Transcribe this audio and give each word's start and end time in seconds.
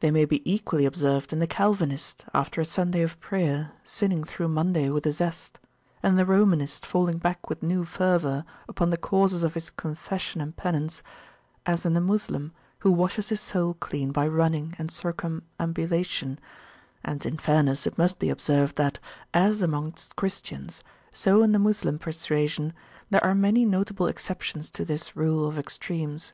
They 0.00 0.10
may 0.10 0.24
be 0.24 0.42
equally 0.52 0.84
observed 0.84 1.32
in 1.32 1.38
the 1.38 1.46
Calvinist, 1.46 2.24
after 2.34 2.60
a 2.60 2.64
Sunday 2.64 3.02
of 3.02 3.20
prayer, 3.20 3.70
sinning 3.84 4.24
through 4.24 4.48
Monday 4.48 4.90
with 4.90 5.06
a 5.06 5.12
zest, 5.12 5.60
and 6.02 6.18
the 6.18 6.26
Romanist 6.26 6.84
falling 6.84 7.18
back 7.18 7.48
with 7.48 7.62
new 7.62 7.84
fervour 7.84 8.44
upon 8.68 8.90
the 8.90 8.96
causes 8.96 9.44
of 9.44 9.54
his 9.54 9.70
confession 9.70 10.40
and 10.40 10.56
penance, 10.56 11.04
as 11.66 11.86
in 11.86 11.94
the 11.94 12.00
Moslem 12.00 12.50
who 12.80 12.90
washes 12.90 13.28
his 13.28 13.40
soul 13.40 13.74
clean 13.74 14.10
by 14.10 14.26
running 14.26 14.74
and 14.76 14.90
circumambulation; 14.90 16.40
and, 17.04 17.24
in 17.24 17.38
fairness, 17.38 17.86
it 17.86 17.96
must 17.96 18.18
be 18.18 18.28
observed 18.28 18.74
that, 18.74 18.98
as 19.32 19.62
amongst 19.62 20.16
Christians, 20.16 20.82
so 21.12 21.44
in 21.44 21.52
the 21.52 21.60
Moslem 21.60 21.96
persuasion, 22.00 22.72
there 23.10 23.22
are 23.22 23.36
many 23.36 23.64
notable 23.64 24.08
exceptions 24.08 24.68
to 24.70 24.84
this 24.84 25.14
rule 25.14 25.46
of 25.46 25.60
extremes. 25.60 26.32